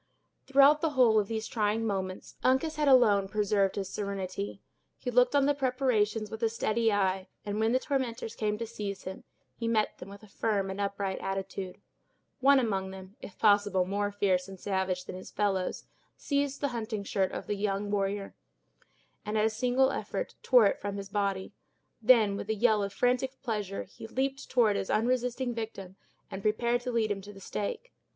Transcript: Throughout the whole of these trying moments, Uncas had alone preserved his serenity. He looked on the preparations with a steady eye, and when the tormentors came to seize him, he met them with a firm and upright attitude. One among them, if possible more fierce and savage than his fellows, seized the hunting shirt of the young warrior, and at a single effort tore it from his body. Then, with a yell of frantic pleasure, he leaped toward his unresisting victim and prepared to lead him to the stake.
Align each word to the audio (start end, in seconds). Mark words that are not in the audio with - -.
Throughout 0.47 0.81
the 0.81 0.89
whole 0.97 1.19
of 1.19 1.27
these 1.27 1.45
trying 1.47 1.85
moments, 1.85 2.35
Uncas 2.43 2.77
had 2.77 2.87
alone 2.87 3.27
preserved 3.27 3.75
his 3.75 3.87
serenity. 3.87 4.59
He 4.97 5.11
looked 5.11 5.35
on 5.35 5.45
the 5.45 5.53
preparations 5.53 6.31
with 6.31 6.41
a 6.41 6.49
steady 6.49 6.91
eye, 6.91 7.27
and 7.45 7.59
when 7.59 7.71
the 7.71 7.77
tormentors 7.77 8.35
came 8.35 8.57
to 8.57 8.65
seize 8.65 9.03
him, 9.03 9.25
he 9.55 9.67
met 9.67 9.99
them 9.99 10.09
with 10.09 10.23
a 10.23 10.27
firm 10.27 10.71
and 10.71 10.81
upright 10.81 11.19
attitude. 11.19 11.79
One 12.39 12.57
among 12.57 12.89
them, 12.89 13.15
if 13.21 13.37
possible 13.37 13.85
more 13.85 14.11
fierce 14.11 14.47
and 14.47 14.59
savage 14.59 15.05
than 15.05 15.15
his 15.15 15.29
fellows, 15.29 15.85
seized 16.17 16.61
the 16.61 16.69
hunting 16.69 17.03
shirt 17.03 17.31
of 17.31 17.45
the 17.45 17.53
young 17.53 17.91
warrior, 17.91 18.33
and 19.23 19.37
at 19.37 19.45
a 19.45 19.51
single 19.51 19.91
effort 19.91 20.33
tore 20.41 20.65
it 20.65 20.81
from 20.81 20.97
his 20.97 21.09
body. 21.09 21.53
Then, 22.01 22.35
with 22.37 22.49
a 22.49 22.55
yell 22.55 22.81
of 22.81 22.91
frantic 22.91 23.39
pleasure, 23.43 23.83
he 23.83 24.07
leaped 24.07 24.49
toward 24.49 24.77
his 24.77 24.89
unresisting 24.89 25.53
victim 25.53 25.95
and 26.31 26.41
prepared 26.41 26.81
to 26.81 26.91
lead 26.91 27.11
him 27.11 27.21
to 27.21 27.33
the 27.33 27.39
stake. 27.39 27.93